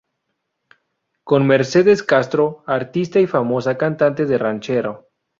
[1.23, 5.09] Con Mercedes Castro, artista y famosa cantante de ranchero.